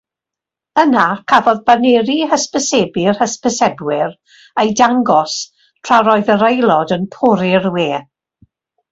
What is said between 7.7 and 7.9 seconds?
we.